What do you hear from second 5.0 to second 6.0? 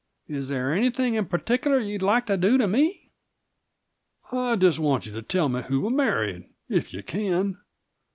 you to tell me who I